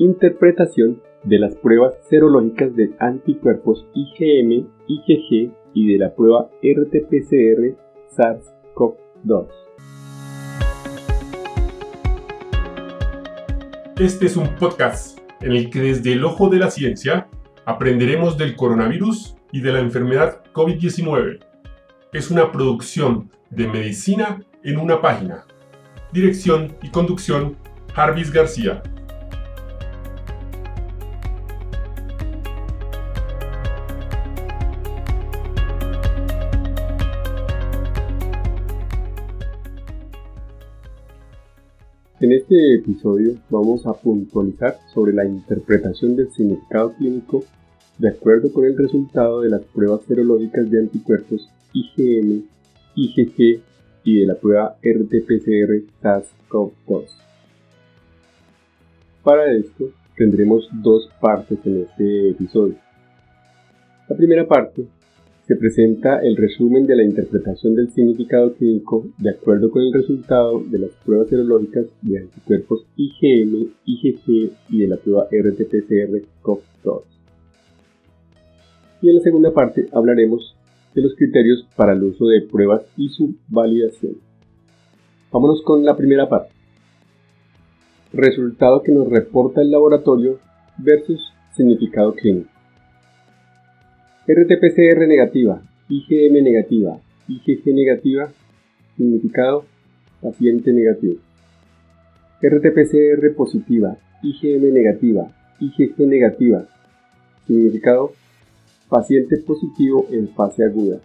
[0.00, 7.76] interpretación de las pruebas serológicas de anticuerpos IgM, IgG y de la prueba RT-PCR
[8.16, 9.48] SARS-CoV-2.
[13.98, 17.28] Este es un podcast en el que desde el ojo de la ciencia
[17.66, 21.40] aprenderemos del coronavirus y de la enfermedad COVID-19.
[22.14, 25.44] Es una producción de medicina en una página.
[26.10, 27.58] Dirección y conducción,
[27.92, 28.82] Jarvis García.
[42.20, 47.44] En este episodio vamos a puntualizar sobre la interpretación del significado clínico
[47.96, 52.42] de acuerdo con el resultado de las pruebas serológicas de anticuerpos IgM,
[52.94, 53.62] IgG
[54.04, 57.06] y de la prueba RT-PCR SARS-CoV-2.
[59.24, 62.76] Para esto tendremos dos partes en este episodio.
[64.10, 64.84] La primera parte
[65.50, 70.62] se presenta el resumen de la interpretación del significado clínico de acuerdo con el resultado
[70.64, 77.02] de las pruebas serológicas de anticuerpos IgM, IgG y de la prueba RT-PCR COV-2.
[79.02, 80.54] Y en la segunda parte hablaremos
[80.94, 84.18] de los criterios para el uso de pruebas y su validación.
[85.32, 86.52] Vámonos con la primera parte.
[88.12, 90.38] Resultado que nos reporta el laboratorio
[90.78, 91.20] versus
[91.56, 92.59] significado clínico.
[94.32, 98.30] RT-PCR negativa, IgM negativa, IgG negativa,
[98.96, 99.64] significado
[100.22, 101.16] paciente negativo.
[102.40, 105.26] RT-PCR positiva, IgM negativa,
[105.58, 106.64] IgG negativa,
[107.44, 108.12] significado
[108.88, 111.00] paciente positivo en fase aguda.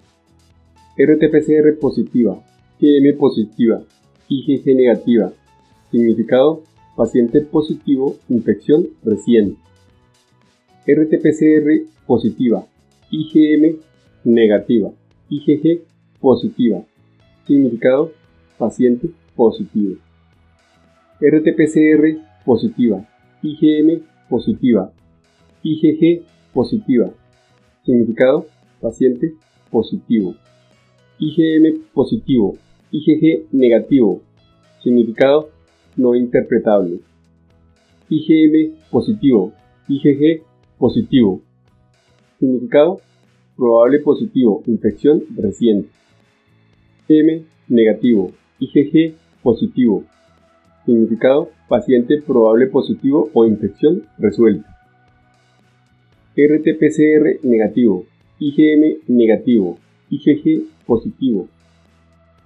[0.96, 2.40] RT-PCR positiva,
[2.80, 3.82] IgM positiva,
[4.30, 5.34] IgG negativa,
[5.90, 6.62] significado
[6.96, 9.58] paciente positivo infección reciente.
[10.86, 12.68] RT-PCR positiva,
[13.12, 13.78] IgM
[14.24, 14.92] negativa,
[15.30, 15.82] IgG
[16.20, 16.84] positiva.
[17.46, 18.12] Significado,
[18.58, 19.98] paciente positivo.
[21.22, 23.08] RT-PCR positiva,
[23.44, 24.92] IgM positiva,
[25.64, 26.24] IgG
[26.54, 27.12] positiva.
[27.86, 28.48] Significado,
[28.82, 29.36] paciente
[29.70, 30.36] positivo.
[31.20, 32.58] IgM positivo,
[32.92, 34.22] IgG negativo.
[34.84, 35.50] Significado,
[35.96, 37.00] no interpretable.
[38.10, 39.54] IgM positivo,
[39.88, 40.42] IgG
[40.78, 41.42] positivo.
[42.40, 43.02] Significado,
[43.56, 45.90] probable positivo, infección reciente.
[47.08, 50.04] M negativo, IgG positivo.
[50.86, 54.76] Significado, paciente probable positivo o infección resuelta.
[56.36, 58.06] RT-PCR negativo,
[58.40, 59.78] IgM negativo,
[60.10, 61.48] IgG positivo.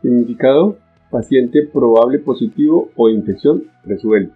[0.01, 0.77] Significado,
[1.09, 4.35] paciente probable positivo o infección resuelta.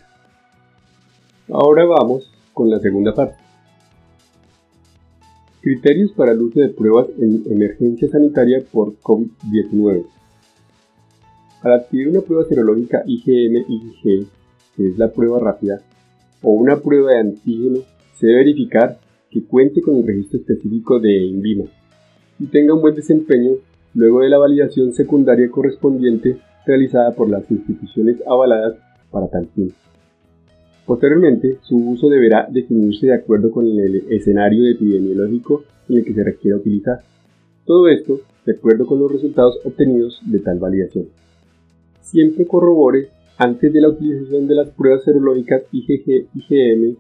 [1.50, 3.38] Ahora vamos con la segunda parte.
[5.64, 10.04] Criterios para el uso de pruebas en emergencia sanitaria por COVID-19.
[11.62, 14.28] Al adquirir una prueba serológica IgM-IgG,
[14.76, 15.80] que es la prueba rápida,
[16.42, 17.80] o una prueba de antígeno,
[18.20, 19.00] se debe verificar
[19.32, 21.66] que cuente con el registro específico de INVIMA
[22.40, 23.54] y tenga un buen desempeño
[23.94, 28.76] luego de la validación secundaria correspondiente realizada por las instituciones avaladas
[29.10, 29.74] para tal fin.
[30.86, 36.24] Posteriormente, su uso deberá definirse de acuerdo con el escenario epidemiológico en el que se
[36.24, 37.00] requiera utilizar.
[37.66, 41.08] Todo esto de acuerdo con los resultados obtenidos de tal validación.
[42.02, 43.08] Siempre corrobore
[43.38, 46.98] antes de la utilización de las pruebas serológicas IgG, IgM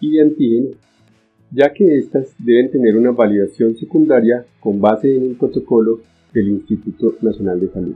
[0.00, 0.68] y de antígeno,
[1.50, 6.00] ya que éstas deben tener una validación secundaria con base en el protocolo
[6.32, 7.94] del Instituto Nacional de Salud.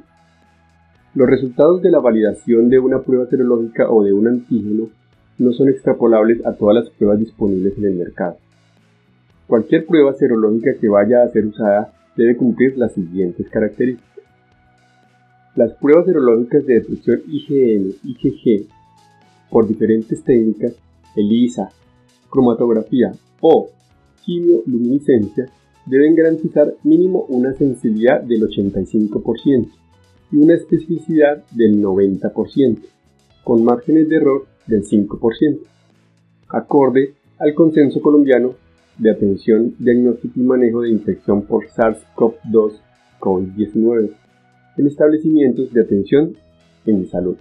[1.14, 4.90] Los resultados de la validación de una prueba serológica o de un antígeno
[5.38, 8.36] no son extrapolables a todas las pruebas disponibles en el mercado.
[9.46, 14.24] Cualquier prueba serológica que vaya a ser usada debe cumplir las siguientes características.
[15.54, 18.66] Las pruebas serológicas de detección IgM, IgG,
[19.50, 20.74] por diferentes técnicas,
[21.16, 21.70] ELISA,
[22.30, 23.70] cromatografía o
[24.24, 25.46] quimioluminiscencia,
[25.86, 29.68] deben garantizar mínimo una sensibilidad del 85%
[30.30, 32.78] y una especificidad del 90%,
[33.42, 35.58] con márgenes de error del 5%,
[36.48, 38.54] acorde al consenso colombiano
[38.98, 42.80] de atención, diagnóstico y manejo de infección por SARS-CoV-2
[43.20, 44.10] COVID-19
[44.76, 46.36] en establecimientos de atención
[46.86, 47.36] en salud.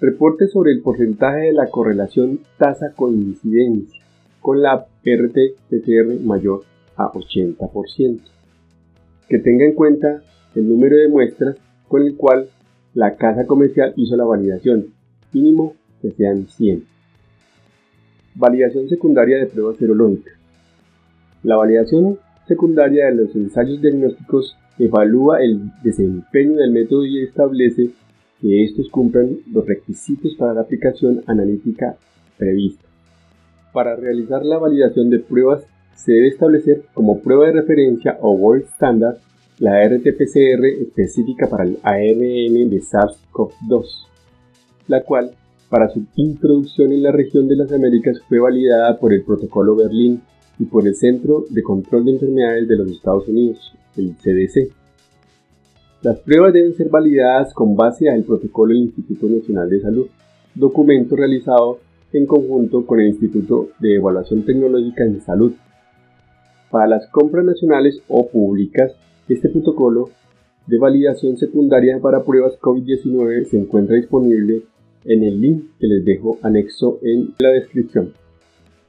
[0.00, 4.02] Reporte sobre el porcentaje de la correlación tasa coincidencia
[4.40, 6.62] con la RT-PCR mayor
[6.96, 8.20] a 80%.
[9.28, 10.22] Que tenga en cuenta
[10.54, 11.56] el número de muestras
[11.88, 12.48] con el cual
[12.94, 14.88] la casa comercial hizo la validación
[15.32, 16.84] mínimo que sean 100.
[18.34, 20.34] Validación secundaria de pruebas serológicas.
[21.42, 27.90] La validación secundaria de los ensayos diagnósticos evalúa el desempeño del método y establece
[28.40, 31.96] que estos cumplan los requisitos para la aplicación analítica
[32.38, 32.84] prevista.
[33.72, 35.62] Para realizar la validación de pruebas
[35.94, 39.18] se debe establecer como prueba de referencia o gold standard
[39.58, 43.86] la RT-PCR específica para el ARN de SARS-CoV-2,
[44.88, 45.32] la cual
[45.68, 50.20] para su introducción en la región de las Américas fue validada por el Protocolo Berlín
[50.58, 54.70] y por el Centro de Control de Enfermedades de los Estados Unidos, el CDC.
[56.02, 60.06] Las pruebas deben ser validadas con base al protocolo del Instituto Nacional de Salud,
[60.54, 61.78] documento realizado
[62.12, 65.52] en conjunto con el Instituto de Evaluación Tecnológica en Salud.
[66.70, 68.92] Para las compras nacionales o públicas,
[69.28, 70.10] este protocolo
[70.66, 74.62] de validación secundaria para pruebas COVID-19 se encuentra disponible
[75.04, 78.12] en el link que les dejo anexo en la descripción.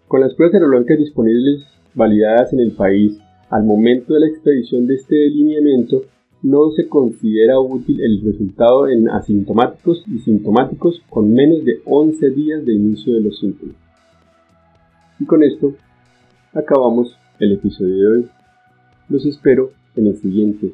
[0.07, 1.65] Con las pruebas serológicas disponibles
[1.95, 3.17] validadas en el país
[3.49, 6.03] al momento de la expedición de este delineamiento,
[6.41, 12.65] no se considera útil el resultado en asintomáticos y sintomáticos con menos de 11 días
[12.65, 13.75] de inicio de los síntomas.
[15.19, 15.73] Y con esto
[16.53, 18.29] acabamos el episodio de hoy.
[19.09, 20.73] Los espero en el siguiente.